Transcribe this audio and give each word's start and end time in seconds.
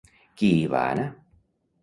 Qui 0.41 0.49
hi 0.61 0.63
va 0.71 0.81
anar? 0.95 1.05